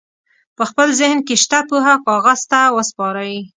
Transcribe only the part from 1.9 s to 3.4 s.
کاغذ ته وسپارئ.